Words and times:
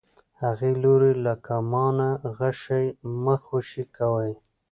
هغې 0.41 0.71
لورې 0.83 1.11
له 1.25 1.33
کمانه 1.47 2.09
غشی 2.37 2.85
مه 3.23 3.35
خوشی 3.45 3.83
کوئ. 3.97 4.31